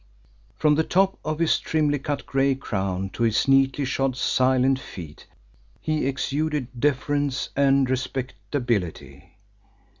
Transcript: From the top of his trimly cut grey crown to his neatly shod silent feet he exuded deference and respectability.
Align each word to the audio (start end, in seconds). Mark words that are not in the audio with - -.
From 0.55 0.73
the 0.73 0.83
top 0.83 1.19
of 1.23 1.37
his 1.37 1.59
trimly 1.59 1.99
cut 1.99 2.25
grey 2.25 2.55
crown 2.55 3.11
to 3.11 3.21
his 3.21 3.47
neatly 3.47 3.85
shod 3.85 4.17
silent 4.17 4.79
feet 4.79 5.27
he 5.79 6.07
exuded 6.07 6.69
deference 6.79 7.49
and 7.55 7.87
respectability. 7.87 9.37